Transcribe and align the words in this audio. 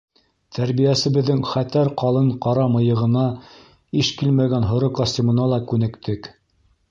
Тәрбиәсебеҙҙең 0.57 1.43
хәтәр 1.49 1.91
ҡалын 2.03 2.31
ҡара 2.45 2.63
мыйығына 2.77 3.27
иш 4.03 4.11
килмәгән 4.23 4.67
һоро 4.71 4.91
костюмына 5.01 5.49
ла 5.55 5.61
күнектек. 5.73 6.33